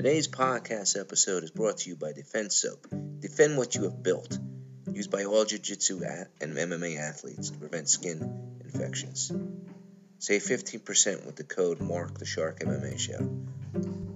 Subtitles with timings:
[0.00, 2.86] Today's podcast episode is brought to you by Defense Soap.
[3.20, 4.38] Defend what you have built.
[4.90, 6.00] Used by all Jiu Jitsu
[6.40, 9.30] and MMA athletes to prevent skin infections.
[10.18, 13.30] Save 15% with the code MARK the Shark MMA Show.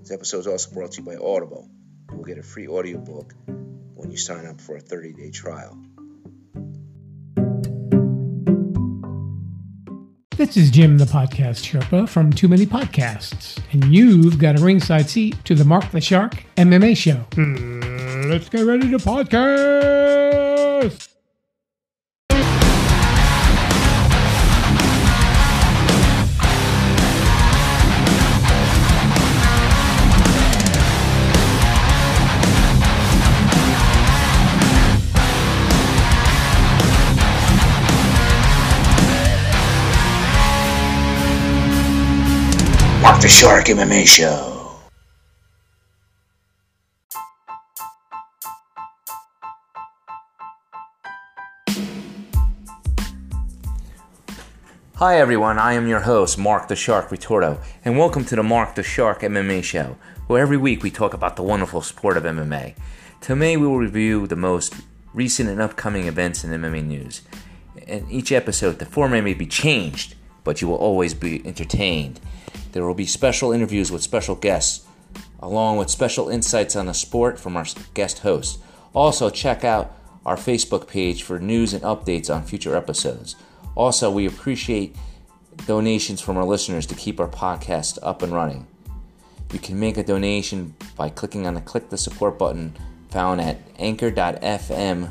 [0.01, 1.69] This episode is also brought to you by Audible.
[2.11, 3.35] You will get a free audiobook
[3.95, 5.79] when you sign up for a 30 day trial.
[10.45, 15.09] This is Jim, the podcast Sherpa from Too Many Podcasts, and you've got a ringside
[15.09, 17.25] seat to the Mark the Shark MMA show.
[17.35, 19.94] Hmm, let's get ready to podcast.
[43.25, 44.69] The Shark MMA Show.
[54.97, 58.75] Hi everyone, I am your host, Mark the Shark Retorto, and welcome to the Mark
[58.75, 59.97] the Shark MMA Show,
[60.27, 62.75] where every week we talk about the wonderful sport of MMA.
[63.23, 64.75] Today we will review the most
[65.15, 67.23] recent and upcoming events in MMA news.
[67.87, 70.15] In each episode, the format may be changed,
[70.45, 72.21] but you will always be entertained.
[72.73, 74.87] There will be special interviews with special guests,
[75.41, 78.59] along with special insights on the sport from our guest hosts.
[78.93, 83.37] Also, check out our Facebook page for news and updates on future episodes.
[83.75, 84.97] Also, we appreciate
[85.67, 88.67] donations from our listeners to keep our podcast up and running.
[89.53, 92.75] You can make a donation by clicking on the click the support button
[93.11, 95.11] found at anchor.fm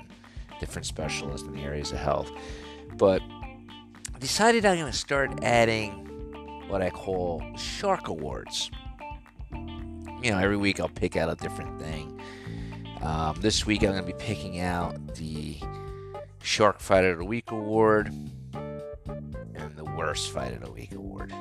[0.59, 2.31] different specialists in the areas of health.
[2.97, 5.91] But I decided I'm going to start adding
[6.67, 8.71] what I call Shark Awards.
[9.51, 12.19] You know, every week I'll pick out a different thing.
[13.01, 15.57] Um, this week I'm going to be picking out the
[16.41, 18.07] Shark Fight of the Week Award
[18.53, 21.31] and the Worst Fight of the Week Award.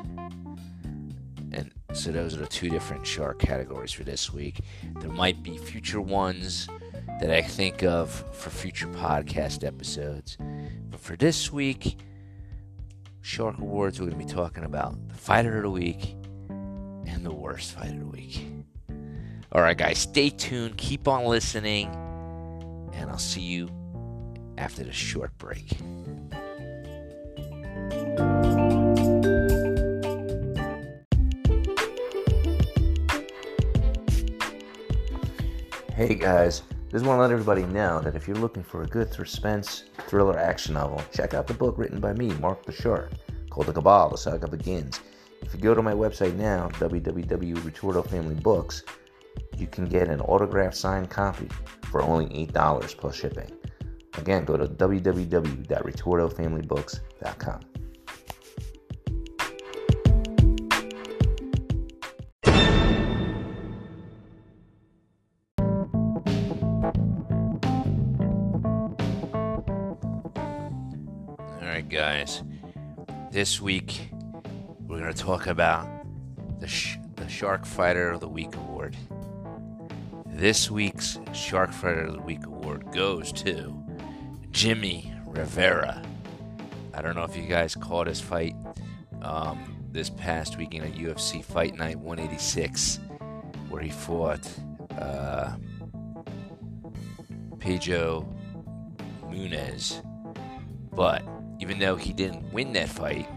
[1.53, 4.60] And so those are the two different shark categories for this week.
[5.01, 6.69] There might be future ones
[7.21, 10.36] that I think of for future podcast episodes.
[10.97, 11.98] But for this week,
[13.21, 16.16] Shark Awards, we're going to be talking about the fighter of the week
[16.48, 18.47] and the worst fighter of the week.
[19.53, 21.89] All right, guys, stay tuned, keep on listening,
[22.95, 23.69] and I'll see you
[24.57, 25.71] after this short break.
[35.95, 36.63] Hey guys,
[36.97, 40.39] just want to let everybody know that if you're looking for a good suspense thriller
[40.39, 43.10] action novel, check out the book written by me, Mark the Shark,
[43.51, 44.98] called The Cabal, The Saga Begins.
[45.43, 48.83] If you go to my website now, www.retortofamilybooks,
[49.59, 51.51] you can get an autographed signed copy
[51.83, 53.51] for only $8 plus shipping.
[54.16, 57.60] Again, go to www.retortofamilybooks.com.
[71.97, 72.43] guys.
[73.31, 74.10] This week
[74.87, 75.89] we're going to talk about
[76.60, 78.95] the, sh- the Shark Fighter of the Week award.
[80.27, 83.83] This week's Shark Fighter of the Week award goes to
[84.51, 86.03] Jimmy Rivera.
[86.93, 88.54] I don't know if you guys caught his fight
[89.22, 93.01] um, this past weekend at UFC Fight Night 186,
[93.71, 94.47] where he fought
[94.98, 95.57] uh,
[97.59, 98.28] Pedro
[99.31, 100.03] Munhoz.
[100.93, 101.22] But
[101.61, 103.29] even though he didn't win that fight,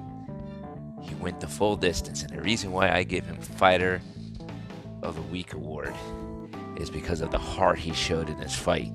[1.01, 2.23] he went the full distance.
[2.23, 4.01] And the reason why I give him Fighter
[5.01, 5.93] of the Week award
[6.77, 8.91] is because of the heart he showed in this fight.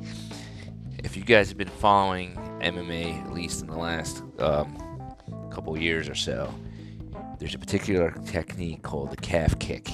[1.03, 4.79] If you guys have been following MMA, at least in the last um,
[5.51, 6.53] couple years or so,
[7.39, 9.91] there's a particular technique called the calf kick.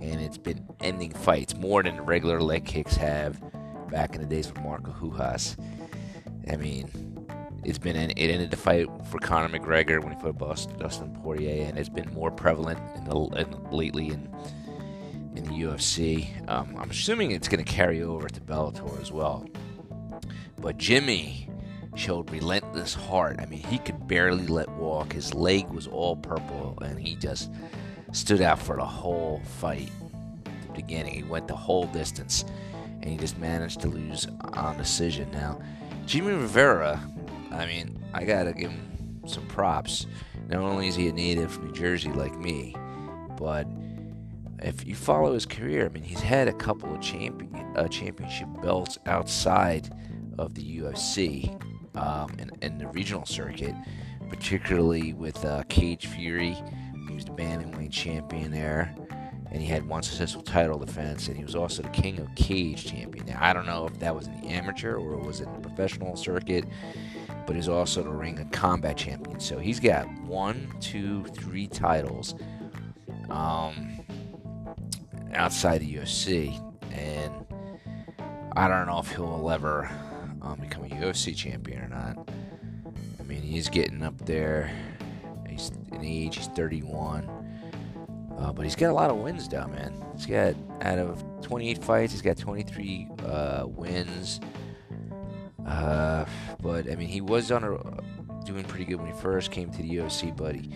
[0.00, 3.40] And it's been ending fights more than regular leg kicks have
[3.90, 5.56] back in the days with Marco Ruas.
[6.50, 7.17] I mean,
[7.64, 11.66] it's been in, it ended the fight for Conor McGregor when he fought Dustin Poirier,
[11.66, 14.28] and it's been more prevalent in the in, lately in
[15.36, 16.28] in the UFC.
[16.48, 19.46] Um, I'm assuming it's going to carry over to Bellator as well.
[20.58, 21.48] But Jimmy
[21.94, 23.36] showed relentless heart.
[23.40, 25.12] I mean, he could barely let walk.
[25.12, 27.50] His leg was all purple, and he just
[28.12, 29.90] stood out for the whole fight.
[30.44, 32.44] The beginning, he went the whole distance,
[33.02, 35.30] and he just managed to lose on decision.
[35.32, 35.60] Now,
[36.06, 37.00] Jimmy Rivera,
[37.50, 40.06] I mean, I gotta give him some props.
[40.48, 42.74] Not only is he a native from New Jersey like me,
[43.36, 43.66] but
[44.60, 48.48] if you follow his career, I mean, he's had a couple of champion uh, championship
[48.62, 49.94] belts outside
[50.38, 51.48] of the UFC
[51.96, 53.74] um, in, the regional circuit,
[54.28, 56.56] particularly with uh, Cage Fury.
[57.08, 58.94] He was the bantamweight champion there,
[59.50, 62.86] and he had one successful title defense, and he was also the King of Cage
[62.86, 63.26] champion.
[63.26, 65.60] Now, I don't know if that was in the amateur or it was in the
[65.60, 66.64] professional circuit,
[67.48, 69.40] but he's also the Ring of Combat champion.
[69.40, 72.34] So he's got one, two, three titles.
[73.30, 74.04] Um,
[75.32, 76.60] outside the UFC,
[76.92, 77.32] and
[78.54, 79.90] I don't know if he'll ever
[80.42, 82.28] um, become a UFC champion or not.
[83.18, 84.70] I mean, he's getting up there.
[85.48, 86.36] He's in age.
[86.36, 87.30] He's 31,
[88.38, 89.94] uh, but he's got a lot of wins down, man.
[90.14, 94.38] He's got out of 28 fights, he's got 23 uh, wins.
[95.66, 96.24] Uh,
[96.62, 99.82] but I mean, he was on a doing pretty good when he first came to
[99.82, 100.70] the UFC, but he,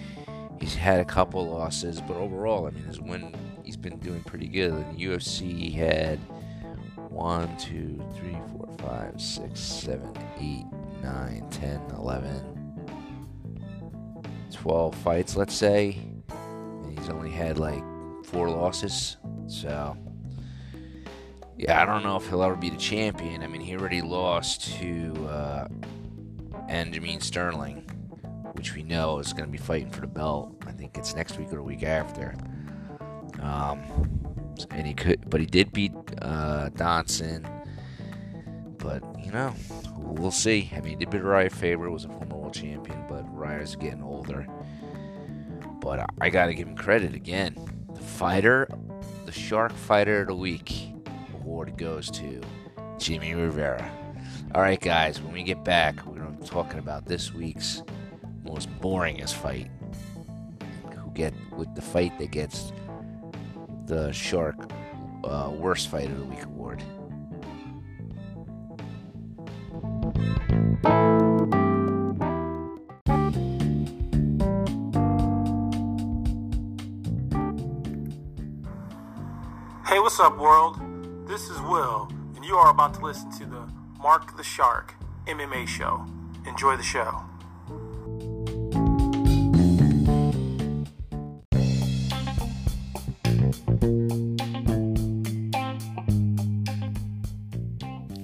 [0.61, 2.01] he's had a couple losses.
[2.01, 3.35] But overall, I mean, his win
[3.65, 4.73] he's been doing pretty good.
[4.73, 6.19] In the UFC, he had
[7.09, 10.67] one, two, three, four, five, six, seven, eight,
[11.03, 12.75] nine, ten, eleven,
[14.51, 15.99] twelve fights, let's say.
[16.31, 17.83] And he's only had like
[18.25, 19.17] four losses.
[19.47, 19.97] So,
[21.63, 23.45] yeah, I don't know if he'll ever be the champion.
[23.45, 25.69] I mean, he already lost to uh,
[26.69, 27.77] Aljamain Sterling,
[28.55, 30.61] which we know is going to be fighting for the belt.
[30.67, 32.35] I think it's next week or the week after.
[33.41, 33.81] Um,
[34.73, 37.47] and he could, but he did beat uh, Dodson.
[38.79, 39.55] But you know,
[39.99, 40.69] we'll see.
[40.75, 44.03] I mean, he did beat Urijah Faber, was a former world champion, but Urijah's getting
[44.03, 44.49] older.
[45.81, 47.55] But I, I got to give him credit again.
[47.95, 48.69] The fighter,
[49.27, 50.92] the Shark Fighter of the Week
[51.63, 52.41] award goes to
[52.99, 53.89] Jimmy Rivera.
[54.55, 55.21] All right, guys.
[55.21, 57.83] When we get back, we're going to be talking about this week's
[58.45, 59.71] most boringest fight.
[60.97, 62.73] Who get with the fight that gets
[63.87, 64.57] the Shark
[65.25, 66.83] uh, Worst Fight of the Week award.
[79.87, 80.82] Hey, what's up, world?
[81.33, 83.67] This is Will, and you are about to listen to the
[83.99, 84.93] Mark the Shark
[85.27, 86.05] MMA show.
[86.47, 87.23] Enjoy the show.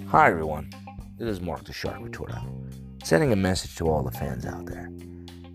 [0.09, 0.71] Hi, everyone.
[1.17, 2.43] This is Mark the Shark Retorto,
[3.03, 4.91] sending a message to all the fans out there.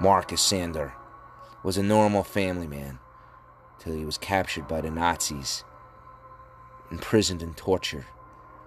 [0.00, 0.92] Marcus Sander
[1.62, 2.98] was a normal family man
[3.78, 5.64] till he was captured by the Nazis,
[6.90, 8.06] imprisoned and tortured.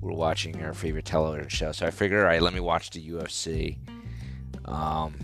[0.02, 2.90] We are watching our favorite television show, so I figured, all right, let me watch
[2.90, 3.78] the UFC.
[4.66, 5.16] Um,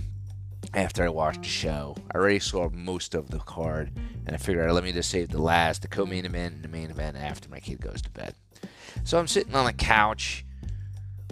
[0.73, 3.91] after I watched the show, I already saw most of the card,
[4.25, 6.63] and I figured, all right, let me just save the last, the co-main event, and
[6.63, 8.35] the main event after my kid goes to bed.
[9.03, 10.45] So I'm sitting on the couch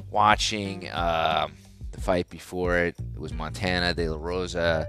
[0.10, 1.48] watching uh,
[1.92, 2.96] the fight before it.
[3.14, 4.88] It was Montana De La Rosa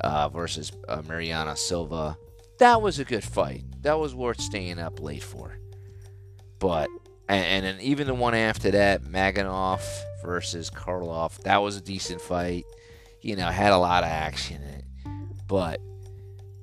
[0.00, 2.16] uh, versus uh, Mariana Silva.
[2.64, 3.62] That was a good fight.
[3.82, 5.58] That was worth staying up late for.
[6.58, 6.88] But
[7.28, 9.86] and, and then even the one after that, Magomed
[10.22, 12.64] versus Karlov, that was a decent fight.
[13.20, 14.84] You know, had a lot of action in it.
[15.46, 15.78] But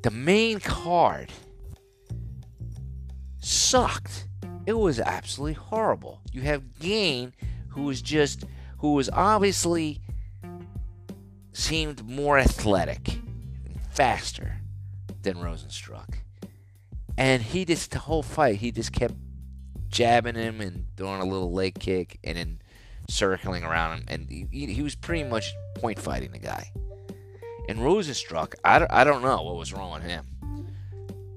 [0.01, 1.31] the main card
[3.39, 4.27] sucked.
[4.65, 6.22] It was absolutely horrible.
[6.31, 7.31] You have Gane,
[7.67, 8.46] who was just,
[8.79, 10.01] who was obviously
[11.53, 14.61] seemed more athletic and faster
[15.24, 16.22] than Rozenstruik.
[17.18, 19.16] And he just, the whole fight, he just kept
[19.90, 22.62] jabbing him and throwing a little leg kick and then
[23.10, 24.06] circling around him.
[24.08, 26.72] And he, he was pretty much point fighting the guy.
[27.68, 30.25] And Rozenstruik, I don't, I don't know what was wrong with him.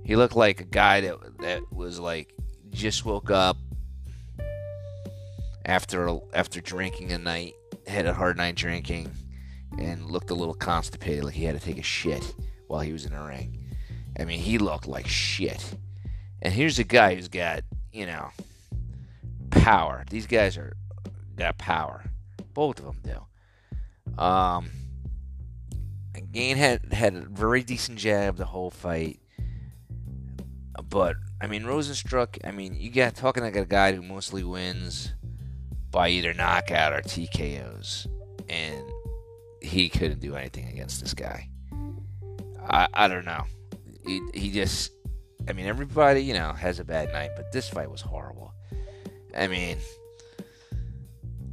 [0.05, 2.35] He looked like a guy that, that was like,
[2.71, 3.57] just woke up
[5.65, 7.55] after after drinking a night,
[7.87, 9.11] had a hard night drinking,
[9.79, 12.35] and looked a little constipated, like he had to take a shit
[12.67, 13.64] while he was in the ring.
[14.19, 15.75] I mean, he looked like shit.
[16.43, 18.31] And here's a guy who's got, you know,
[19.51, 20.05] power.
[20.11, 20.77] These guys are
[21.37, 22.05] got power.
[22.53, 24.23] Both of them do.
[24.23, 24.71] Um,
[26.33, 29.21] Gane had had a very decent jab the whole fight,
[30.89, 32.39] but I mean Rozenstruik.
[32.45, 35.13] I mean, you got talking like a guy who mostly wins
[35.91, 38.07] by either knockout or TKOs,
[38.49, 38.85] and
[39.61, 41.49] he couldn't do anything against this guy.
[42.69, 43.45] I, I don't know.
[44.07, 44.93] He, he just,
[45.49, 48.53] I mean, everybody, you know, has a bad night, but this fight was horrible.
[49.37, 49.79] I mean,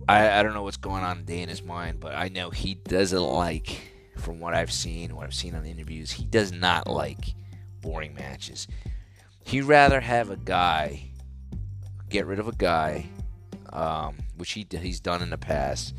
[0.08, 3.22] I, I don't know what's going on in Dana's mind, but I know he doesn't
[3.22, 3.82] like,
[4.18, 7.34] from what I've seen, what I've seen on the interviews, he does not like
[7.82, 8.68] boring matches.
[9.44, 11.12] He'd rather have a guy,
[12.10, 13.10] get rid of a guy,
[13.72, 15.96] um, which he he's done in the past.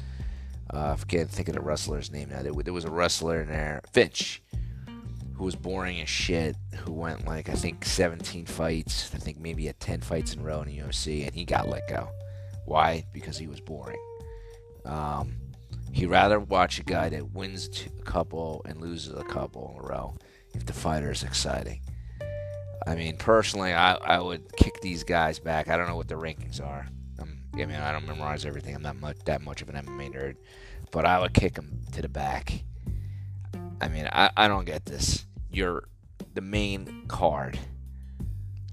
[0.72, 2.42] Uh, I can't think of the wrestler's name now.
[2.42, 4.42] There, there was a wrestler in there, Fitch
[5.42, 9.68] who was boring as shit, who went like I think 17 fights, I think maybe
[9.68, 12.10] at 10 fights in a row in the UFC, and he got let go.
[12.64, 13.04] Why?
[13.12, 13.98] Because he was boring.
[14.84, 15.34] Um,
[15.92, 17.68] he'd rather watch a guy that wins
[17.98, 20.14] a couple and loses a couple in a row
[20.54, 21.80] if the fighter is exciting.
[22.86, 25.68] I mean, personally, I, I would kick these guys back.
[25.68, 26.86] I don't know what the rankings are.
[27.18, 28.76] I'm, I mean, I don't memorize everything.
[28.76, 30.36] I'm not much that much of an MMA nerd,
[30.92, 32.62] but I would kick them to the back
[33.82, 35.26] I mean, I, I don't get this.
[35.52, 35.84] You're
[36.32, 37.58] the main card.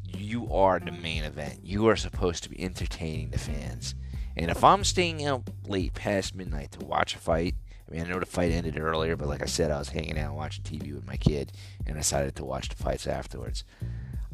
[0.05, 1.59] You are the main event.
[1.63, 3.95] You are supposed to be entertaining the fans.
[4.37, 7.55] And if I'm staying out late past midnight to watch a fight,
[7.87, 10.17] I mean, I know the fight ended earlier, but like I said, I was hanging
[10.17, 11.51] out watching TV with my kid
[11.85, 13.65] and I decided to watch the fights afterwards.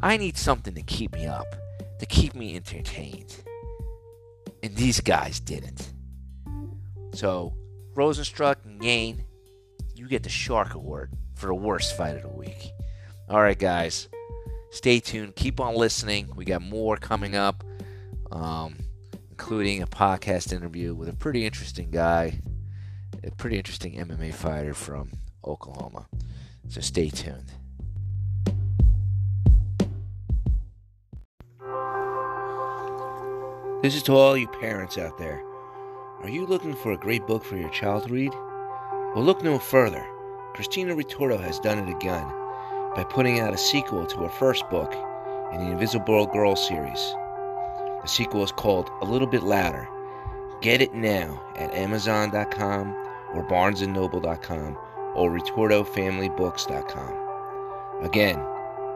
[0.04, 1.48] I need something to keep me up,
[1.98, 3.38] to keep me entertained.
[4.62, 5.94] And these guys didn't.
[7.14, 7.56] So,
[7.96, 9.24] Rozenstruik and Gane,
[9.96, 12.72] you get the Shark Award for the worst fight of the week.
[13.30, 14.08] All right, guys,
[14.72, 15.36] stay tuned.
[15.36, 16.30] Keep on listening.
[16.36, 17.64] We got more coming up,
[18.32, 18.78] um,
[19.30, 22.40] including a podcast interview with a pretty interesting guy,
[23.24, 25.12] a pretty interesting MMA fighter from
[25.44, 26.08] Oklahoma.
[26.68, 27.52] So stay tuned.
[33.82, 35.44] This is to all you parents out there.
[36.22, 38.34] Are you looking for a great book for your child to read?
[39.14, 40.04] Well, look no further.
[40.56, 42.26] Christina Retorto has done it again
[42.96, 44.96] by putting out a sequel to her first book
[45.52, 47.14] in the Invisible Girl series.
[48.02, 49.86] The sequel is called A Little Bit Louder.
[50.62, 52.96] Get it now at Amazon.com
[53.34, 54.78] or BarnesandNoble.com
[55.14, 58.06] or RetortoFamilyBooks.com.
[58.06, 58.40] Again,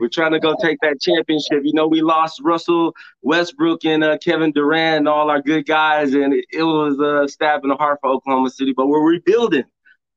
[0.00, 1.60] We're trying to go take that championship.
[1.62, 6.14] You know, we lost Russell Westbrook and uh, Kevin Durant and all our good guys,
[6.14, 8.72] and it, it was a stab in the heart for Oklahoma City.
[8.76, 9.64] But we're rebuilding,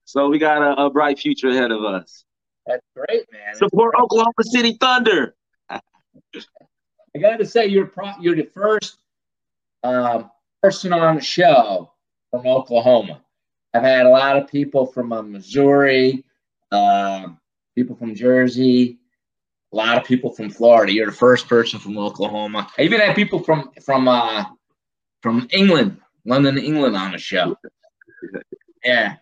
[0.06, 2.26] so we got a, a bright future ahead of us.
[2.66, 3.56] That's great, man.
[3.56, 5.36] Support Oklahoma City Thunder.
[5.70, 5.80] I
[7.22, 8.98] got to say, you're pro- you're the first
[9.84, 10.32] um,
[10.62, 11.92] person on the show
[12.32, 13.22] from Oklahoma.
[13.78, 16.26] I've had a lot of people from uh, Missouri,
[16.72, 17.40] um,
[17.76, 18.98] people from Jersey,
[19.72, 20.92] a lot of people from Florida.
[20.92, 22.68] You're the first person from Oklahoma.
[22.78, 24.46] I even had people from from uh,
[25.22, 27.56] from England, London, England, on the show.
[28.84, 29.18] Yeah,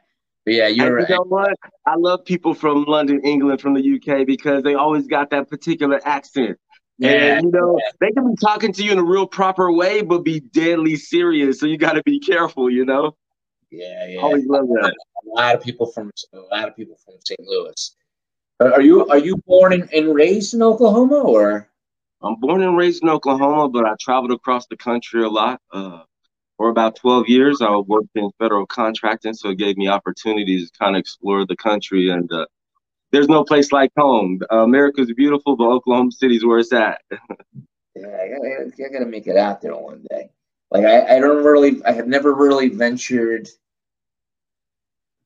[0.46, 1.54] but yeah, you're And you know what?
[1.86, 6.00] I love people from London, England, from the UK because they always got that particular
[6.06, 6.58] accent.
[6.98, 10.02] yeah, And you know, they can be talking to you in a real proper way,
[10.02, 11.60] but be deadly serious.
[11.60, 12.70] So you got to be careful.
[12.70, 13.18] You know,
[13.71, 14.21] yeah, yeah.
[14.21, 14.93] always love that.
[15.25, 17.39] a lot of people from a lot of people from St.
[17.39, 17.95] Louis.
[18.60, 21.69] Are you are you born and, and raised in Oklahoma or?
[22.21, 25.62] I'm born and raised in Oklahoma, but I traveled across the country a lot.
[25.71, 26.04] Uh,
[26.58, 30.78] for about 12 years, I worked in federal contracting, so it gave me opportunities to
[30.80, 32.10] kind of explore the country.
[32.10, 32.45] And uh,
[33.12, 34.39] there's no place like home.
[34.51, 37.01] Uh, America's beautiful, but Oklahoma City's where it's at.
[37.97, 40.30] Yeah, I gotta, I gotta make it out there one day.
[40.71, 43.47] Like I, I don't really, I have never really ventured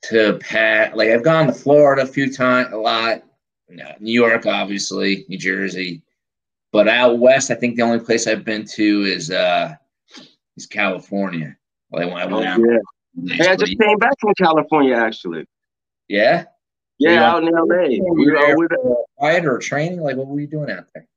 [0.04, 0.96] to Pat.
[0.96, 3.24] Like I've gone to Florida a few times, a lot.
[4.00, 6.02] New York, obviously, New Jersey,
[6.72, 9.76] but out west, I think the only place I've been to is uh
[10.58, 11.56] is California.
[11.92, 12.60] Like when I went out.
[12.60, 12.78] yeah.
[13.16, 15.46] Nice Hey, I just came back from California, actually.
[16.08, 16.46] Yeah.
[17.00, 17.66] Yeah, out in LA.
[17.66, 20.02] Were We you were there with, for a fight or training?
[20.02, 21.08] Like, what were you doing out there?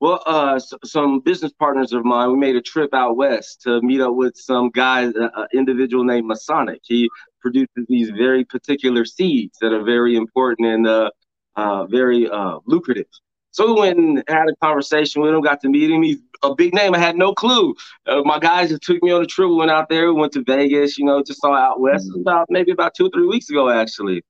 [0.00, 2.30] Well, uh, s- some business partners of mine.
[2.30, 6.26] We made a trip out west to meet up with some guys, an individual named
[6.26, 6.80] Masonic.
[6.84, 7.08] He
[7.40, 11.10] produces these very particular seeds that are very important and uh,
[11.56, 13.06] uh, very uh, lucrative.
[13.50, 16.02] So we went and had a conversation with him, got to meet him.
[16.02, 16.94] He's a big name.
[16.94, 17.74] I had no clue.
[18.06, 19.48] Uh, my guys just took me on a trip.
[19.48, 20.12] We went out there.
[20.12, 22.06] We went to Vegas, you know, just saw out west.
[22.12, 24.22] Was about maybe about two or three weeks ago, actually.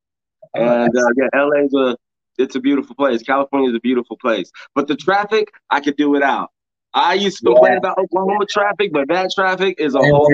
[0.54, 1.96] And uh, yeah, LA's a
[2.38, 3.22] it's a beautiful place.
[3.22, 6.50] California is a beautiful place, but the traffic I could do without.
[6.94, 7.78] I used to complain yeah.
[7.78, 10.26] about Oklahoma traffic, but that traffic is a and whole.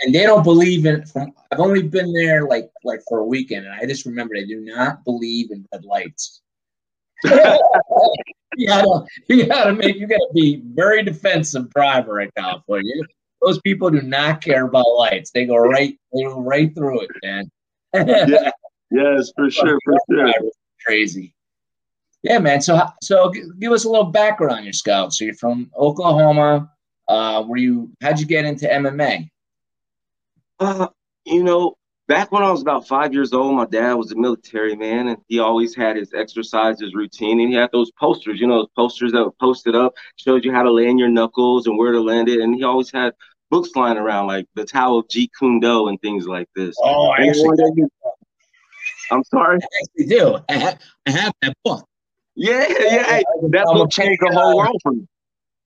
[0.00, 1.04] And they don't believe in.
[1.04, 4.46] From, I've only been there like like for a weekend, and I just remember they
[4.46, 6.42] do not believe in red lights.
[7.24, 12.94] you gotta, you gotta make, you gotta be very defensive driver in California.
[13.42, 15.30] Those people do not care about lights.
[15.32, 17.50] They go right, they go right through it, man.
[17.94, 18.50] yeah.
[18.90, 20.32] Yes, for sure, for sure.
[20.86, 21.34] Crazy.
[22.22, 22.60] Yeah, man.
[22.62, 25.12] So, so give us a little background on your scout.
[25.12, 26.70] So you're from Oklahoma.
[27.06, 27.90] Uh, were you?
[28.00, 29.28] How'd you get into MMA?
[30.58, 30.88] Uh,
[31.26, 31.76] you know,
[32.08, 35.18] back when I was about five years old, my dad was a military man, and
[35.28, 38.40] he always had his exercises routine, and he had those posters.
[38.40, 41.66] You know, those posters that were posted up showed you how to land your knuckles
[41.66, 43.12] and where to land it, and he always had
[43.50, 46.74] books flying around like the Tao of Jeet Kune Do and things like this.
[46.82, 47.56] Oh, I actually,
[49.10, 49.58] I'm sorry.
[49.62, 50.38] I actually do.
[50.48, 51.86] I have, I have that book.
[52.36, 53.22] Yeah, yeah.
[53.50, 55.06] that book changed the whole world for me.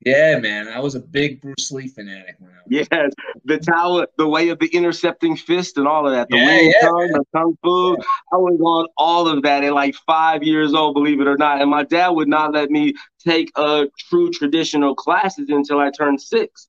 [0.04, 0.68] Yeah, man.
[0.68, 3.12] I was a big Bruce Lee fanatic when I was Yes.
[3.44, 6.28] The tower, the way of the intercepting fist and all of that.
[6.30, 7.90] The yeah, Wing yeah, Chun, the Kung Fu.
[7.90, 8.04] Yeah.
[8.32, 11.60] I was on all of that at like five years old, believe it or not.
[11.60, 12.94] And my dad would not let me
[13.26, 16.68] take a true traditional classes until I turned six.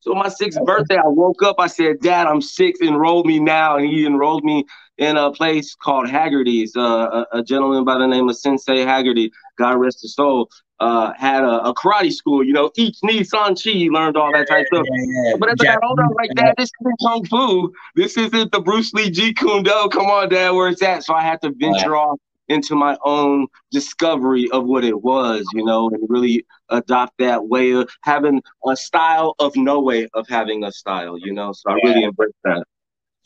[0.00, 1.56] So my sixth birthday, I woke up.
[1.58, 2.78] I said, "Dad, I'm six.
[2.80, 4.64] Enroll me now." And he enrolled me
[4.98, 6.74] in a place called Haggerty's.
[6.76, 10.48] Uh, a, a, gentleman by the name of Sensei Haggerty, God rest his soul,
[10.80, 12.44] uh, had a, a, karate school.
[12.44, 14.86] You know, each knee san chi, learned all that type of stuff.
[14.90, 15.36] Yeah, yeah.
[15.38, 17.72] But as I got older, I was like, "Dad, this isn't kung fu.
[17.94, 19.88] This isn't the Bruce Lee Jeet Kune Do.
[19.92, 23.46] Come on, Dad, where it's at." So I had to venture off into my own
[23.72, 28.76] discovery of what it was, you know, and really adopt that way of having a
[28.76, 31.52] style of no way of having a style, you know.
[31.52, 32.64] So I really embrace that.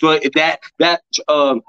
[0.01, 1.61] So that that um,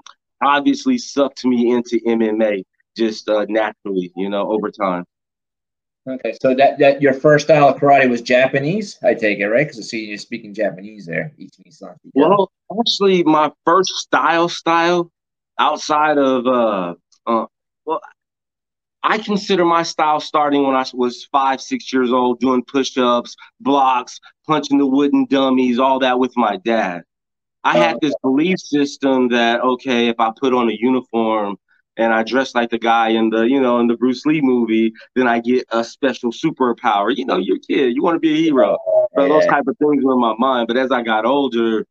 [0.41, 2.63] obviously sucked me into MMA
[2.96, 5.06] just uh, naturally, you know, over time.
[6.08, 9.67] Okay, so that that your first style of karate was Japanese, I take it, right?
[9.67, 11.32] Because I see you're speaking Japanese there.
[12.15, 15.12] Well, actually, my first style style
[15.60, 16.96] outside of uh,
[17.28, 17.46] uh,
[17.86, 18.02] well,
[19.04, 24.20] I consider my style starting when I was five, six years old, doing push-ups, blocks,
[24.48, 27.04] punching the wooden dummies, all that with my dad.
[27.63, 31.58] I had this belief system that okay, if I put on a uniform
[31.97, 34.93] and I dress like the guy in the, you know, in the Bruce Lee movie,
[35.15, 37.15] then I get a special superpower.
[37.15, 38.78] You know, you're a kid, you want to be a hero.
[39.15, 40.67] So those type of things were in my mind.
[40.67, 41.86] But as I got older,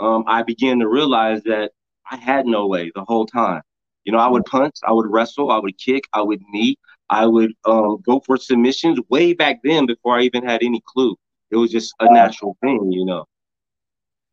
[0.00, 1.72] um, I began to realize that
[2.10, 3.62] I had no way the whole time.
[4.04, 6.76] You know, I would punch, I would wrestle, I would kick, I would knee,
[7.08, 11.16] I would um, go for submissions way back then before I even had any clue.
[11.50, 13.24] It was just a natural thing, you know.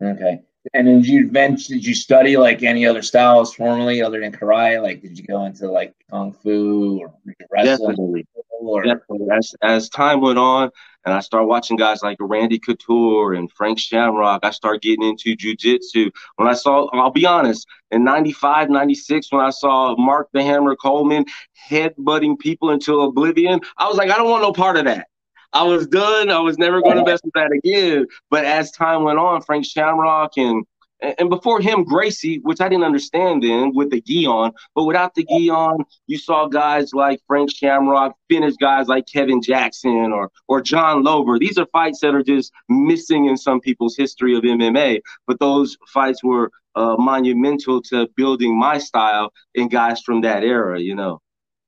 [0.01, 0.41] Okay.
[0.73, 4.81] And did you did you study like any other styles formally other than karate?
[4.81, 7.13] Like, did you go into like kung fu or
[7.51, 7.89] wrestling?
[7.89, 8.27] Definitely.
[8.59, 8.83] Or?
[8.83, 9.27] Definitely.
[9.31, 10.69] As, as time went on
[11.03, 15.35] and I started watching guys like Randy Couture and Frank Shamrock, I started getting into
[15.35, 16.11] jujitsu.
[16.35, 20.75] When I saw, I'll be honest, in 95, 96, when I saw Mark the Hammer
[20.75, 21.25] Coleman
[21.69, 25.07] headbutting people into oblivion, I was like, I don't want no part of that.
[25.53, 26.29] I was done.
[26.29, 28.07] I was never going to mess with that again.
[28.29, 30.65] But as time went on, Frank Shamrock and
[31.01, 35.15] and before him, Gracie, which I didn't understand then with the gi on, but without
[35.15, 40.29] the gi on, you saw guys like Frank Shamrock finish guys like Kevin Jackson or
[40.47, 41.39] or John Lober.
[41.39, 45.75] These are fights that are just missing in some people's history of MMA, but those
[45.91, 51.19] fights were uh, monumental to building my style and guys from that era, you know.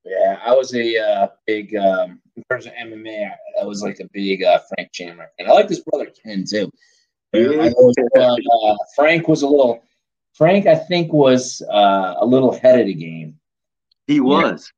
[0.06, 3.32] Yeah, I was a uh, big um, in terms of MMA.
[3.62, 6.72] I was like a big uh, Frank Chandler, and I like his brother Ken too.
[7.34, 7.40] Uh,
[8.20, 9.82] uh, Frank was a little.
[10.34, 13.40] Frank, I think, was uh, a little ahead of the game.
[14.08, 14.72] He was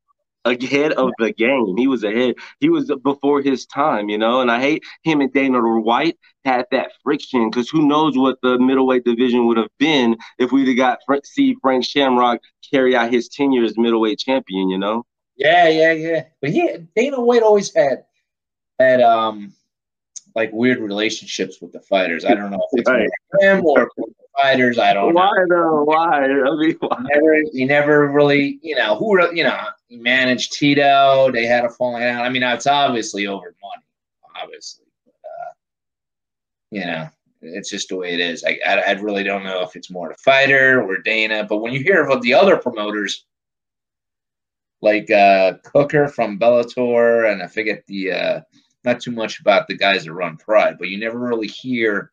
[0.45, 0.51] yeah.
[0.51, 1.75] ahead of the game.
[1.77, 2.35] He was ahead.
[2.59, 4.41] He was before his time, you know.
[4.41, 8.59] And I hate him and Dana White had that friction because who knows what the
[8.59, 13.29] middleweight division would have been if we'd have got see Frank Shamrock carry out his
[13.29, 15.03] tenure as middleweight champion, you know.
[15.35, 16.23] Yeah, yeah, yeah.
[16.41, 18.05] But he Dana White always had
[18.79, 19.53] had um
[20.35, 22.25] like weird relationships with the fighters.
[22.25, 23.09] I don't know if it's right.
[23.39, 24.77] him or the fighters.
[24.77, 25.15] I don't know.
[25.15, 25.55] why know.
[25.55, 25.83] Though?
[25.83, 26.25] Why?
[26.25, 26.97] I mean, why?
[27.01, 31.31] He never, he never really, you know, who, you know, he managed Tito.
[31.31, 32.25] They had a falling out.
[32.25, 34.85] I mean, it's obviously over money, obviously.
[35.05, 35.53] But, uh,
[36.71, 37.07] you know,
[37.41, 38.43] it's just the way it is.
[38.43, 41.45] I, I, I really don't know if it's more the fighter or Dana.
[41.47, 43.25] But when you hear about the other promoters,
[44.85, 48.41] like uh, Coker from Bellator, and I forget the uh,
[48.85, 52.11] not too much about the guys that run Pride, but you never really hear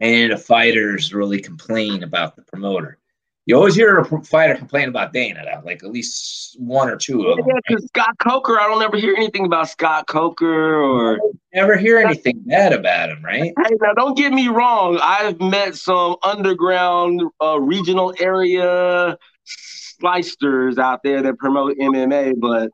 [0.00, 2.98] any of the fighters really complain about the promoter.
[3.46, 7.28] You always hear a fighter complain about Dana, though, like at least one or two
[7.28, 7.46] of them.
[7.48, 11.20] Yeah, because Scott Coker, I don't ever hear anything about Scott Coker or
[11.54, 13.54] Never hear anything bad about him, right?
[13.56, 14.98] Hey, now don't get me wrong.
[15.00, 19.16] I've met some underground uh, regional area
[20.02, 22.70] slicers out there that promote MMA, but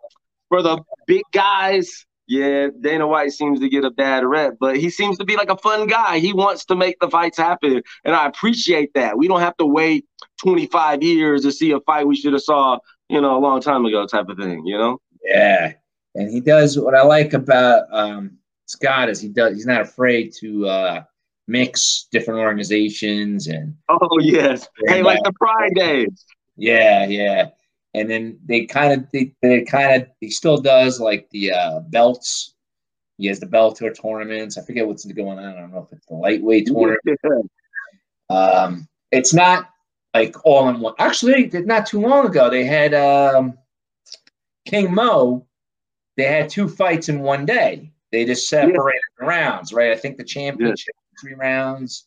[0.49, 4.91] for the big guys, yeah, Dana White seems to get a bad rep, but he
[4.91, 6.19] seems to be like a fun guy.
[6.19, 9.19] He wants to make the fights happen, and I appreciate that.
[9.19, 10.07] We don't have to wait
[10.43, 13.85] 25 years to see a fight we should have saw, you know, a long time
[13.85, 14.65] ago, type of thing.
[14.67, 14.99] You know?
[15.25, 15.73] Yeah,
[16.15, 20.33] and he does what I like about um, Scott is he does he's not afraid
[20.41, 21.05] to uh,
[21.49, 26.25] mix different organizations and Oh yes, hey, like the Pride Days.
[26.57, 27.51] Yeah, yeah.
[27.95, 31.81] And then they kind of they, they kind of he still does like the uh,
[31.81, 32.55] belts.
[33.19, 34.57] He has the Bellator tournaments.
[34.57, 35.45] I forget what's going on.
[35.45, 37.51] I don't know if it's the lightweight tournament.
[38.31, 39.69] Um, it's not
[40.15, 40.95] like all in one.
[40.99, 43.59] Actually, not too long ago, they had um,
[44.65, 45.47] King Mo.
[46.17, 47.93] They had two fights in one day.
[48.11, 49.93] They just separated the rounds, right?
[49.93, 52.07] I think the championship three rounds.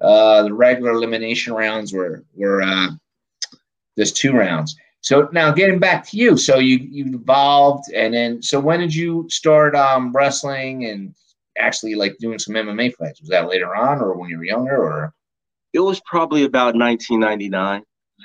[0.00, 2.88] Uh, the regular elimination rounds were were uh,
[3.98, 4.76] just two rounds.
[5.00, 8.94] So now getting back to you, so you you evolved, and then so when did
[8.94, 11.14] you start um, wrestling and
[11.58, 13.20] actually like doing some MMA fights?
[13.20, 15.14] Was that later on, or when you were younger, or?
[15.72, 17.82] It was probably about 1999.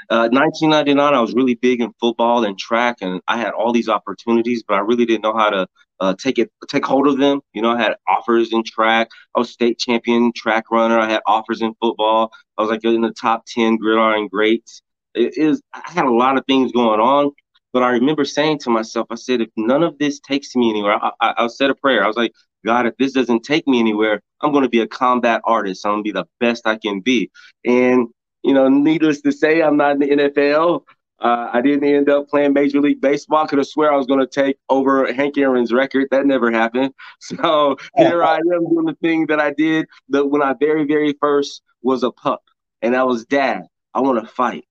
[0.10, 3.90] Uh, 1999, I was really big in football and track, and I had all these
[3.90, 5.68] opportunities, but I really didn't know how to
[6.00, 7.42] uh, take it, take hold of them.
[7.54, 9.10] You know, I had offers in track.
[9.36, 11.00] I was state champion track runner.
[11.00, 12.32] I had offers in football.
[12.58, 14.82] I was like in the top 10 gridiron greats.
[15.16, 15.62] It is.
[15.74, 17.32] I had a lot of things going on,
[17.72, 20.94] but I remember saying to myself, I said, if none of this takes me anywhere,
[21.02, 22.04] I, I, I said a prayer.
[22.04, 22.34] I was like,
[22.66, 25.86] God, if this doesn't take me anywhere, I'm going to be a combat artist.
[25.86, 27.30] I'm going to be the best I can be.
[27.66, 28.08] And,
[28.44, 30.84] you know, needless to say, I'm not in the NFL.
[31.20, 33.48] Uh, I didn't end up playing Major League Baseball.
[33.48, 36.08] Could have swear I was going to take over Hank Aaron's record.
[36.12, 36.94] That never happened.
[37.22, 41.16] So here I am doing the thing that I did the, when I very, very
[41.22, 42.44] first was a pup.
[42.82, 43.62] And I was dad.
[43.94, 44.66] I want to fight.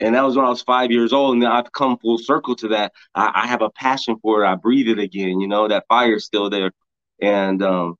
[0.00, 1.34] And that was when I was five years old.
[1.34, 2.92] And I've come full circle to that.
[3.14, 4.48] I, I have a passion for it.
[4.48, 5.40] I breathe it again.
[5.40, 6.72] You know, that fire's still there.
[7.20, 7.96] And um,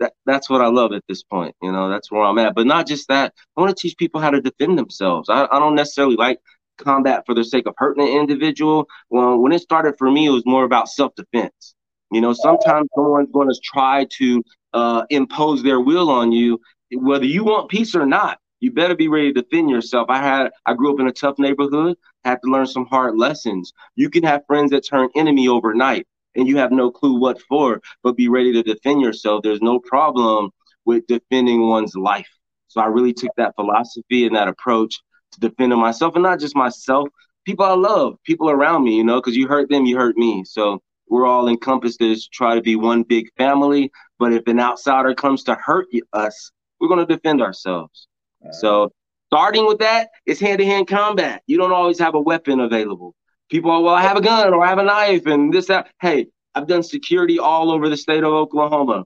[0.00, 1.54] that, that's what I love at this point.
[1.62, 2.54] You know, that's where I'm at.
[2.54, 3.34] But not just that.
[3.56, 5.28] I want to teach people how to defend themselves.
[5.28, 6.38] I, I don't necessarily like
[6.78, 8.86] combat for the sake of hurting an individual.
[9.10, 11.74] Well, when it started for me, it was more about self defense.
[12.10, 16.60] You know, sometimes someone's going to try to uh, impose their will on you,
[16.92, 18.38] whether you want peace or not.
[18.64, 20.06] You better be ready to defend yourself.
[20.08, 23.74] I had, I grew up in a tough neighborhood, had to learn some hard lessons.
[23.94, 27.82] You can have friends that turn enemy overnight, and you have no clue what for,
[28.02, 29.42] but be ready to defend yourself.
[29.42, 30.50] There's no problem
[30.86, 32.30] with defending one's life.
[32.68, 34.98] So I really took that philosophy and that approach
[35.32, 37.10] to defending myself, and not just myself,
[37.44, 40.42] people I love, people around me, you know, because you hurt them, you hurt me.
[40.46, 43.92] So we're all encompassed as try to be one big family.
[44.18, 46.50] But if an outsider comes to hurt us,
[46.80, 48.08] we're going to defend ourselves.
[48.52, 48.92] So
[49.32, 51.42] starting with that, it's hand-to-hand combat.
[51.46, 53.14] You don't always have a weapon available.
[53.50, 55.88] People are, well, I have a gun or I have a knife and this, that.
[56.00, 59.04] Hey, I've done security all over the state of Oklahoma.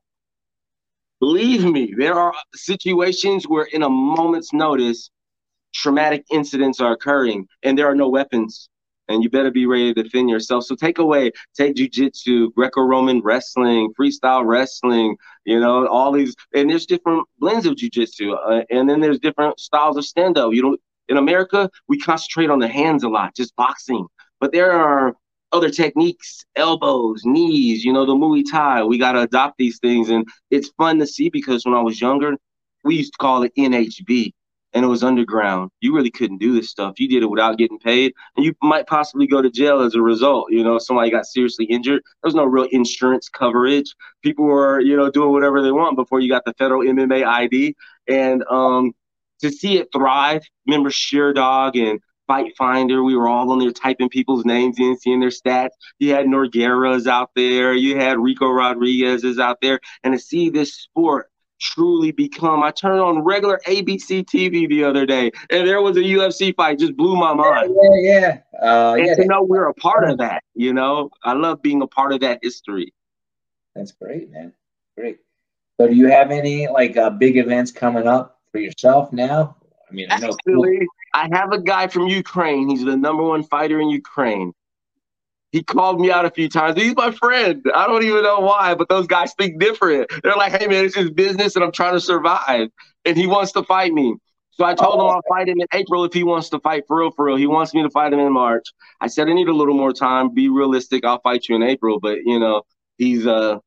[1.20, 5.10] Believe me, there are situations where in a moment's notice,
[5.74, 8.68] traumatic incidents are occurring and there are no weapons
[9.08, 10.64] and you better be ready to defend yourself.
[10.64, 16.86] So take away, take jujitsu, Greco-Roman wrestling, freestyle wrestling, you know, all these, and there's
[16.86, 20.52] different blends of jujitsu, uh, and then there's different styles of stand-up.
[20.52, 20.76] You know,
[21.08, 24.06] in America, we concentrate on the hands a lot, just boxing,
[24.40, 25.14] but there are
[25.52, 28.84] other techniques, elbows, knees, you know, the Muay Thai.
[28.84, 32.00] We got to adopt these things, and it's fun to see because when I was
[32.00, 32.36] younger,
[32.84, 34.32] we used to call it NHB
[34.72, 35.70] and it was underground.
[35.80, 36.98] You really couldn't do this stuff.
[36.98, 40.02] You did it without getting paid, and you might possibly go to jail as a
[40.02, 40.50] result.
[40.50, 42.02] You know, somebody got seriously injured.
[42.22, 43.94] There was no real insurance coverage.
[44.22, 47.74] People were, you know, doing whatever they want before you got the federal MMA ID.
[48.08, 48.92] And um,
[49.40, 54.10] to see it thrive, remember Sherdog and Fight Finder, we were all on there typing
[54.10, 55.70] people's names in, seeing their stats.
[55.98, 60.74] You had Nogueiras out there, you had Ricco Rodriguez's out there, and to see this
[60.74, 62.62] sport truly become.
[62.62, 66.78] I turned on regular ABC TV the other day, and there was a UFC fight.
[66.78, 67.74] Just blew my mind.
[67.82, 69.14] Yeah, yeah, uh, and yeah.
[69.16, 72.20] to know we're a part of that, you know, I love being a part of
[72.20, 72.92] that history.
[73.74, 74.52] That's great, man.
[74.96, 75.18] Great.
[75.80, 79.56] So, do you have any like uh, big events coming up for yourself now?
[79.88, 80.30] I mean, I know.
[80.30, 82.68] Actually, I have a guy from Ukraine.
[82.68, 84.52] He's the number one fighter in Ukraine.
[85.52, 86.80] He called me out a few times.
[86.80, 87.64] He's my friend.
[87.74, 90.10] I don't even know why, but those guys think different.
[90.22, 92.68] They're like, hey, man, it's his business and I'm trying to survive.
[93.04, 94.16] And he wants to fight me.
[94.50, 96.98] So I told him I'll fight him in April if he wants to fight for
[96.98, 97.36] real, for real.
[97.36, 98.66] He wants me to fight him in March.
[99.00, 100.34] I said I need a little more time.
[100.34, 101.04] Be realistic.
[101.04, 102.62] I'll fight you in April, but you know
[102.96, 103.58] he's uh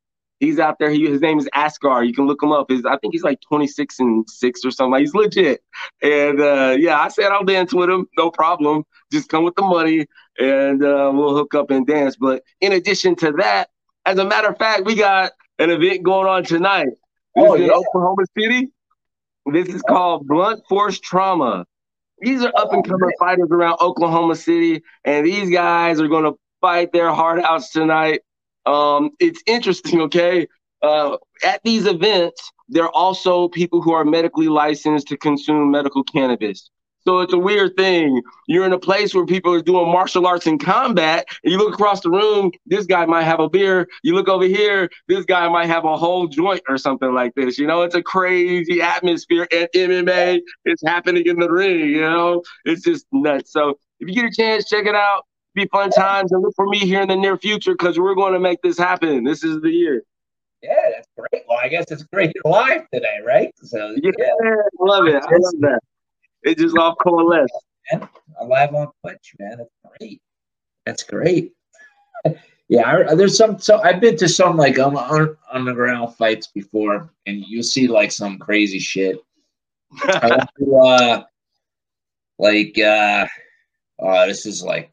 [0.42, 0.90] he's out there.
[0.92, 2.04] He, his name is Askar.
[2.04, 2.70] You can look him up.
[2.70, 5.00] His, I think he's like 26 and six or something.
[5.00, 5.64] He's legit.
[6.04, 8.08] And uh, yeah, I said I'll dance with him.
[8.18, 8.84] No problem.
[9.14, 12.18] Just come with the money and uh, we'll hook up and dance.
[12.18, 13.70] But in addition to that,
[14.06, 16.88] as a matter of fact, we got an event going on tonight.
[17.36, 17.74] This Oh, is in yeah.
[17.74, 18.70] Oklahoma City.
[19.52, 21.66] This is called Blunt Force Trauma.
[22.20, 26.34] These are up and coming fighters around Oklahoma City, and these guys are going to
[26.62, 28.22] fight their heart outs tonight.
[28.66, 30.48] Um, it's interesting, okay?
[30.82, 36.04] Uh, at these events, there are also people who are medically licensed to consume medical
[36.04, 36.70] cannabis.
[37.04, 38.22] So it's a weird thing.
[38.48, 41.74] You're in a place where people are doing martial arts and combat, and you look
[41.74, 43.88] across the room, this guy might have a beer.
[44.04, 47.58] You look over here, this guy might have a whole joint or something like this.
[47.58, 50.42] You know, it's a crazy atmosphere at MMA.
[50.66, 52.44] It's happening in the ring, you know?
[52.66, 53.52] It's just nuts.
[53.52, 55.24] So if you get a chance, check it out.
[55.54, 58.34] Be fun times and look for me here in the near future because we're going
[58.34, 59.24] to make this happen.
[59.24, 60.04] This is the year.
[60.62, 61.44] Yeah, that's great.
[61.48, 63.52] Well, I guess it's great you're live today, right?
[63.64, 65.16] So Yeah, yeah, I love it.
[65.16, 65.80] I love that.
[66.44, 67.54] It just all coalesced.
[67.92, 68.08] man.
[68.40, 69.58] I'm live on Twitch, man.
[69.58, 70.22] That's great.
[70.86, 71.54] That's great.
[72.70, 73.60] yeah, I, there's some.
[73.60, 78.12] So I've been to some like un, un, underground fights before, and you'll see like
[78.12, 79.20] some crazy shit.
[80.04, 81.24] I went to, uh,
[82.40, 83.28] like, uh,
[84.02, 84.92] uh, this is like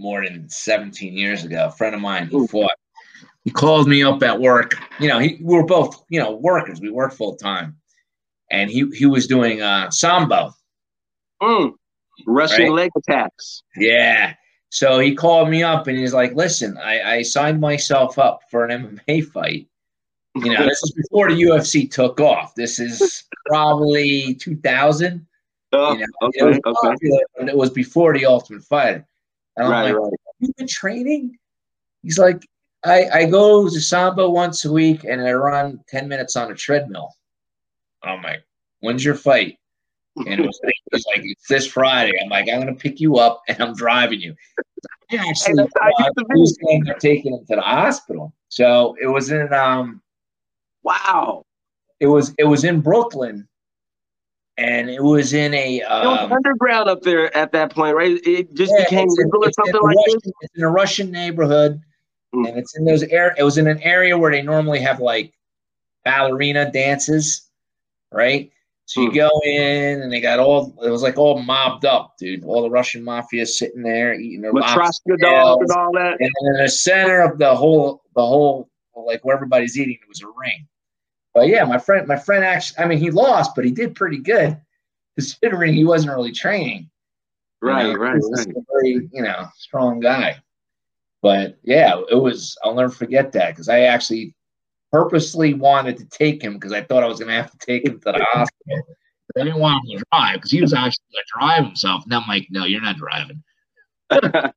[0.00, 1.66] more than 17 years ago.
[1.66, 2.46] A friend of mine, he Ooh.
[2.46, 2.72] fought.
[3.44, 4.74] He called me up at work.
[4.98, 6.80] You know, he, we were both, you know, workers.
[6.80, 7.76] We work full time,
[8.50, 10.52] and he he was doing uh, sambo.
[11.42, 11.72] Mm.
[12.26, 12.72] Russian Right.
[12.72, 13.62] leg attacks.
[13.76, 14.34] Yeah.
[14.70, 18.64] So he called me up and he's like, "Listen, I, I signed myself up for
[18.66, 18.70] an
[19.08, 19.66] MMA fight.
[20.36, 22.54] You know, this is before the UFC took off.
[22.54, 25.26] This is probably 2000.
[25.72, 26.88] Oh, You know, okay, it was okay.
[26.88, 29.06] popular, it was before the Ultimate Fighter.
[29.60, 30.12] And I'm Right, like, right.
[30.40, 31.36] "You been training?"
[32.02, 32.46] He's like,
[32.84, 36.54] "I I go to Sambo once a week and I run 10 minutes on a
[36.54, 37.14] treadmill."
[38.02, 38.42] I'm like,
[38.80, 39.58] "When's your fight?"
[40.16, 43.18] And it was, it was like, "It's this Friday." I'm like, "I'm gonna pick you
[43.18, 44.34] up and I'm driving you."
[45.12, 46.34] I actually, uh, used to be.
[46.34, 48.32] he was saying they're taking him to the hospital.
[48.48, 50.00] So it was in um,
[50.82, 51.44] Wow.
[52.00, 53.46] it was it was in Brooklyn,
[54.60, 58.20] and it was in a it was um, underground up there at that point, right?
[58.26, 60.32] It just Yeah, became in- or something a like Russian- this.
[60.42, 61.80] It's in a Russian neighborhood,
[62.34, 62.48] Mm.
[62.48, 63.34] and it's in those air.
[63.38, 65.32] It was in an area where they normally have like
[66.04, 67.48] ballerina dances,
[68.12, 68.50] right?
[68.86, 69.14] So you Mm.
[69.14, 70.74] go in, and they got all.
[70.84, 72.44] It was like all mobbed up, dude.
[72.44, 76.16] All the Russian mafia sitting there eating their lobster dog and all that.
[76.20, 80.08] and then in the center of the whole, the whole, like where everybody's eating, it
[80.08, 80.66] was a ring.
[81.34, 84.18] But yeah, my friend, my friend actually, I mean, he lost, but he did pretty
[84.18, 84.60] good,
[85.16, 86.90] considering he wasn't really training.
[87.62, 88.56] You Right, know, right, he's right.
[88.56, 90.40] a very, you know, strong guy.
[91.22, 92.56] But yeah, it was.
[92.64, 94.34] I'll never forget that because I actually
[94.90, 97.84] purposely wanted to take him because I thought I was going to have to take
[97.86, 98.82] him to the hospital.
[99.36, 102.04] I didn't want him to drive because he was actually going to drive himself.
[102.04, 103.42] And I'm like, no, you're not driving.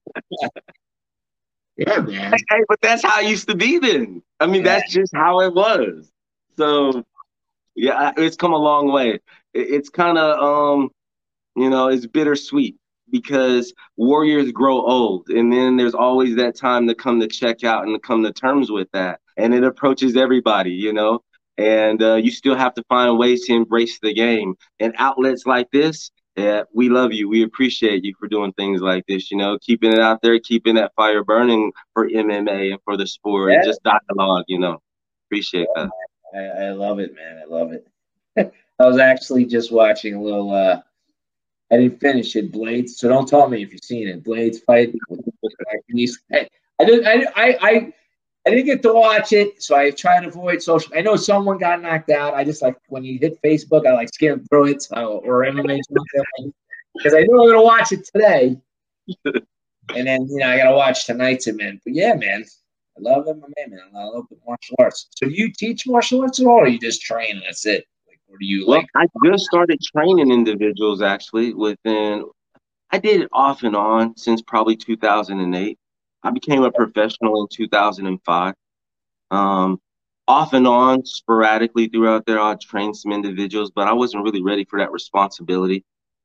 [1.75, 2.33] Yeah, man.
[2.51, 4.21] Hey, but that's how it used to be then.
[4.39, 4.79] I mean, Yeah.
[4.79, 6.11] that's just how it was.
[6.57, 7.03] So,
[7.75, 9.19] yeah, it's come a long way.
[9.53, 10.89] It's kind of, um,
[11.55, 12.75] you know, it's bittersweet
[13.11, 17.85] because warriors grow old, and then there's always that time to come to check out
[17.85, 21.21] and to come to terms with that, and it approaches everybody, you know.
[21.57, 25.69] And uh, you still have to find ways to embrace the game, and outlets like
[25.71, 26.11] this.
[26.35, 27.29] Yeah, we love you.
[27.29, 29.29] We appreciate you for doing things like this.
[29.29, 33.05] You know, keeping it out there, keeping that fire burning for MMA and for the
[33.05, 34.45] sport, and just dialogue.
[34.47, 34.79] You know,
[35.27, 35.89] appreciate that.
[36.35, 37.39] I, I love it, man.
[37.41, 37.87] I love it.
[38.79, 40.51] I was actually just watching a little.
[40.53, 40.81] uh
[41.71, 42.97] I didn't finish it, Blades.
[42.97, 44.23] So don't tell me if you've seen it.
[44.23, 44.93] Blades fight.
[45.09, 45.21] with
[46.29, 46.47] Hey,
[46.79, 47.07] I didn't.
[47.07, 47.93] I, I I
[48.45, 50.91] I didn't get to watch it, so I try to avoid social.
[50.95, 52.33] I know someone got knocked out.
[52.33, 55.79] I just like when you hit Facebook, I like skim through it so, or MMA
[56.95, 58.57] because I knew I'm gonna watch it today.
[59.93, 61.81] And then you know I gotta watch tonight's event.
[61.83, 62.45] But yeah, man,
[62.97, 63.79] I love MMA, man.
[63.95, 65.07] I love the martial arts.
[65.15, 67.85] So do you teach martial arts at all, or you just train and that's it?
[68.07, 68.87] Like, or do you Well, like?
[68.95, 72.25] I just started training individuals actually within.
[72.91, 75.77] I did it off and on since probably 2008.
[76.23, 78.53] I became a professional in 2005.
[79.31, 79.79] Um,
[80.27, 84.63] off and on, sporadically throughout there, I trained some individuals, but I wasn't really ready
[84.63, 85.83] for that responsibility.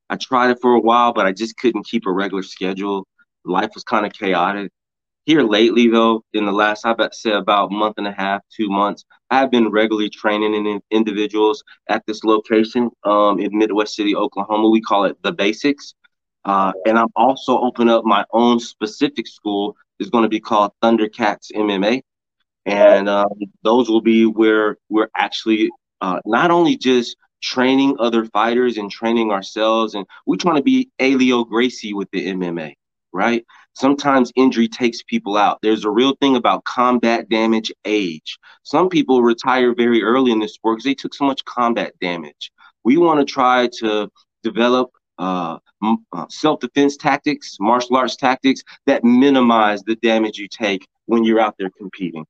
[0.09, 3.05] I tried it for a while, but I just couldn't keep a regular schedule.
[3.43, 4.71] Life was kind of chaotic.
[5.25, 8.69] Here lately, though, in the last, I bet say about month and a half, two
[8.69, 14.69] months, I've been regularly training in individuals at this location um, in Midwest City, Oklahoma.
[14.69, 15.93] We call it the Basics.
[16.45, 19.75] Uh, and I'm also opening up my own specific school.
[19.99, 22.01] It's going to be called Thundercats MMA.
[22.65, 23.29] And um,
[23.63, 25.69] those will be where we're actually
[26.01, 30.89] uh, not only just training other fighters and training ourselves, and we're trying to be
[30.97, 32.73] Helio Gracie with the MMA,
[33.13, 33.45] right?
[33.79, 35.59] Sometimes injury takes people out.
[35.61, 38.37] There's a real thing about combat damage age.
[38.63, 42.51] Some people retire very early in this sport because they took so much combat damage.
[42.83, 44.09] We want to try to
[44.43, 51.23] develop uh, uh, self-defense tactics, martial arts tactics that minimize the damage you take when
[51.23, 52.25] you're out there competing.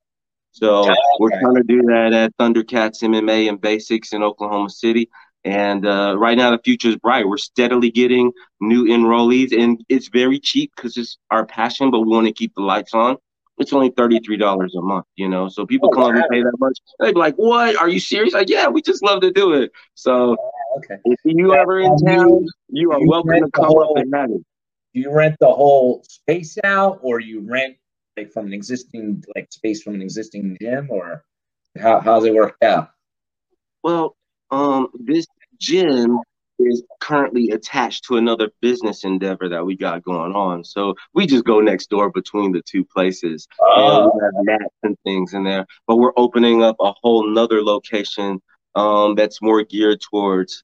[0.52, 0.96] So okay.
[1.20, 5.10] we're trying to do that at Thundercats MMA and Basics in Oklahoma City.
[5.46, 7.28] And uh, right now, the future is bright.
[7.28, 12.10] We're steadily getting new enrollees, and it's very cheap because it's our passion, but we
[12.10, 13.18] want to keep the lights on.
[13.58, 15.50] It's only $33 a month, you know?
[15.50, 16.22] So people oh, come wow.
[16.22, 16.80] and pay that much.
[17.00, 17.76] They'd be like, what?
[17.76, 18.34] Are you serious?
[18.34, 19.72] Like, yeah, we just love to do it.
[19.96, 20.38] So
[20.78, 20.98] okay.
[21.04, 24.30] if you ever in town, you are you welcome to come whole, up and have
[24.30, 24.42] it.
[24.94, 27.76] Do you rent the whole space out or you rent
[28.18, 31.24] like from an existing like space from an existing gym or
[31.80, 32.92] how how's it work out?
[33.84, 34.16] Well,
[34.52, 35.28] um, this
[35.60, 36.20] gym
[36.60, 40.64] is currently attached to another business endeavor that we got going on.
[40.64, 43.48] So we just go next door between the two places.
[43.62, 44.04] Oh.
[44.04, 45.66] And we have mats and things in there.
[45.88, 48.42] But we're opening up a whole nother location
[48.76, 50.64] um, that's more geared towards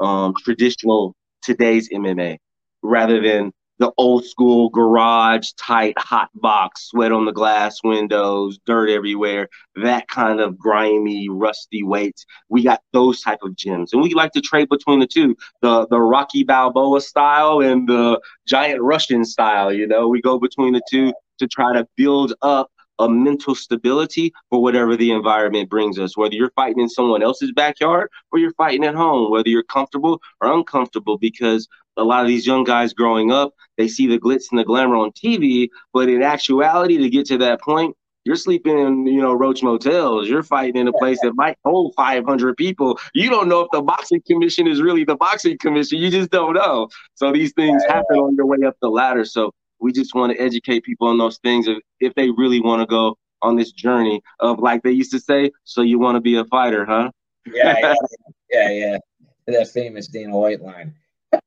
[0.00, 2.38] um, traditional today's MMA
[2.82, 8.88] rather than the old school garage tight hot box sweat on the glass windows dirt
[8.88, 12.24] everywhere that kind of grimy rusty weights.
[12.48, 15.86] We got those type of gyms and we like to trade between the two the
[15.88, 20.08] the rocky balboa style and the giant russian style you know?
[20.08, 24.96] We go between the two to try to build up a mental stability for whatever
[24.96, 28.94] the environment brings us, whether you're fighting in someone else's backyard or you're fighting at
[28.94, 33.54] home, whether you're comfortable or uncomfortable, because a lot of these young guys growing up,
[33.76, 37.38] they see the glitz and the glamour on TV, but in actuality, to get to
[37.38, 40.28] that point, you're sleeping in, you know, Roach motels.
[40.28, 42.98] You're fighting in a place that might hold 500 people.
[43.12, 45.98] You don't know if the boxing commission is really the boxing commission.
[45.98, 46.88] You just don't know.
[47.14, 49.26] So these things happen on your way up the ladder.
[49.26, 52.80] So we just want to educate people on those things if, if they really want
[52.80, 56.20] to go on this journey of like they used to say, so you want to
[56.20, 57.10] be a fighter, huh?
[57.46, 57.94] yeah, yeah,
[58.50, 58.98] yeah, yeah.
[59.46, 60.94] That famous Dana White line.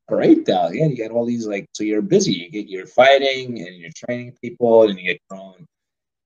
[0.08, 0.70] Great though.
[0.70, 2.34] Yeah, you got all these like so you're busy.
[2.34, 5.66] You get you're fighting and you're training people and you get your own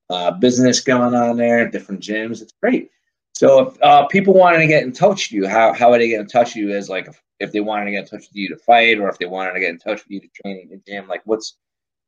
[0.09, 2.41] uh, business going on there, different gyms.
[2.41, 2.91] It's great.
[3.33, 6.09] So if uh, people wanted to get in touch with you, how how would they
[6.09, 6.71] get in touch with you?
[6.71, 9.09] As like if, if they wanted to get in touch with you to fight, or
[9.09, 11.21] if they wanted to get in touch with you to train in the gym, like
[11.25, 11.57] what's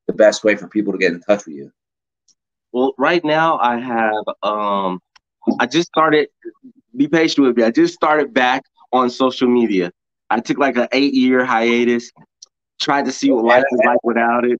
[0.07, 1.71] the best way for people to get in touch with you?
[2.71, 4.99] Well, right now I have um
[5.59, 6.29] I just started
[6.95, 7.63] be patient with me.
[7.63, 9.91] I just started back on social media.
[10.29, 12.11] I took like an eight year hiatus,
[12.79, 14.59] tried to see what life was like without it.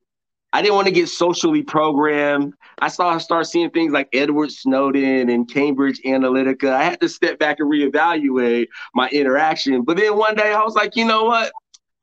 [0.54, 2.54] I didn't want to get socially programmed.
[2.80, 6.72] I saw I start seeing things like Edward Snowden and Cambridge Analytica.
[6.72, 9.82] I had to step back and reevaluate my interaction.
[9.82, 11.52] But then one day I was like, you know what?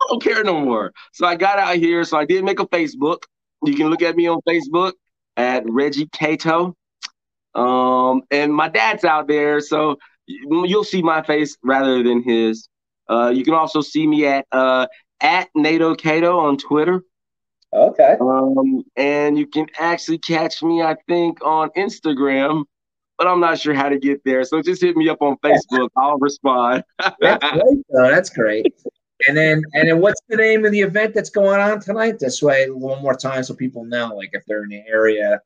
[0.03, 0.93] I don't care no more.
[1.13, 2.03] So I got out here.
[2.03, 3.23] So I did make a Facebook.
[3.65, 4.93] You can look at me on Facebook
[5.37, 6.77] at Reggie Cato.
[7.55, 12.69] Um, and my dad's out there, so you'll see my face rather than his.
[13.09, 14.87] Uh, you can also see me at uh,
[15.21, 17.03] at NATO Cato on Twitter.
[17.73, 18.17] Okay.
[18.21, 22.65] Um, and you can actually catch me, I think, on Instagram,
[23.17, 24.43] but I'm not sure how to get there.
[24.45, 25.89] So just hit me up on Facebook.
[25.97, 26.85] I'll respond.
[27.21, 27.87] That's great.
[27.91, 28.11] Though.
[28.11, 28.75] That's great.
[29.29, 32.19] And then, and then, what's the name of the event that's going on tonight?
[32.19, 35.41] This way, one more time, so people know, like if they're in the area.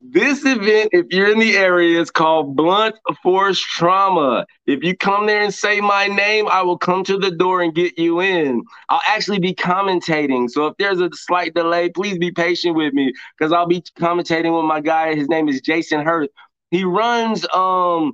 [0.00, 4.46] This event, if you're in the area, is called Blunt Force Trauma.
[4.64, 7.74] If you come there and say my name, I will come to the door and
[7.74, 8.62] get you in.
[8.88, 10.48] I'll actually be commentating.
[10.50, 14.56] So if there's a slight delay, please be patient with me because I'll be commentating
[14.56, 15.16] with my guy.
[15.16, 16.30] His name is Jason Hurth.
[16.70, 18.12] He runs um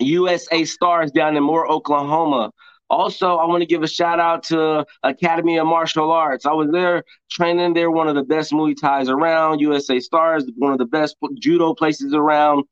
[0.00, 2.50] USA Stars down in Moore, Oklahoma.
[2.92, 6.44] Also, I want to give a shout out to Academy of Martial Arts.
[6.44, 10.72] I was there training there, one of the best Muay Thais around, USA Stars, one
[10.72, 12.64] of the best judo places around.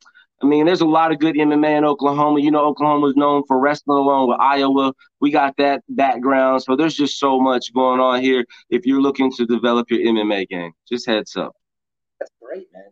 [0.43, 2.41] I mean, there's a lot of good MMA in Oklahoma.
[2.41, 4.93] You know, Oklahoma is known for wrestling along with Iowa.
[5.21, 6.64] We got that background.
[6.64, 8.45] So there's just so much going on here.
[8.68, 11.57] If you're looking to develop your MMA game, just heads up.
[12.18, 12.91] That's great, man.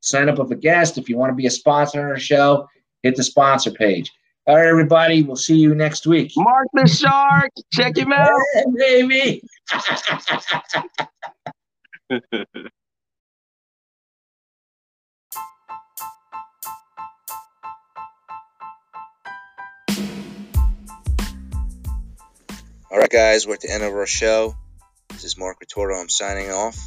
[0.00, 0.96] sign up as a guest.
[0.96, 2.66] If you want to be a sponsor on our show,
[3.02, 4.10] hit the sponsor page.
[4.48, 5.22] All right, everybody.
[5.22, 6.32] We'll see you next week.
[6.34, 7.50] Mark the Shark.
[7.70, 8.30] Check him out.
[8.54, 9.42] Hey, baby.
[22.90, 24.56] All right, guys, we're at the end of our show.
[25.10, 26.00] This is Mark Retorto.
[26.00, 26.78] I'm signing off.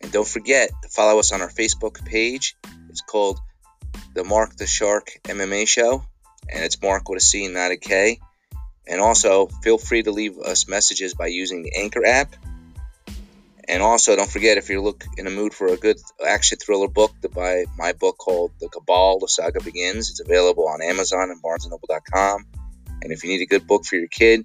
[0.00, 2.56] And don't forget to follow us on our Facebook page.
[2.88, 3.38] It's called
[4.14, 6.06] the Mark the Shark MMA Show,
[6.52, 8.20] and it's Mark with a C, not a K.
[8.86, 12.34] And also, feel free to leave us messages by using the Anchor app.
[13.68, 16.88] And also, don't forget if you're look in a mood for a good action thriller
[16.88, 20.10] book, to buy my book called The Cabal: The Saga Begins.
[20.10, 22.46] It's available on Amazon and BarnesandNoble.com.
[23.02, 24.44] And if you need a good book for your kid,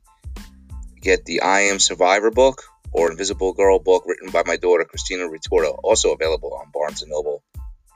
[1.02, 5.24] get the I Am Survivor book or Invisible Girl book written by my daughter Christina
[5.24, 7.42] Retorto, also available on Barnes and Noble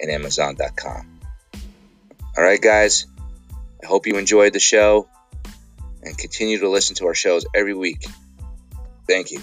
[0.02, 1.20] and Amazon.com.
[2.38, 3.06] All right, guys.
[3.82, 5.10] I hope you enjoyed the show
[6.04, 8.06] and continue to listen to our shows every week.
[9.08, 9.42] Thank you.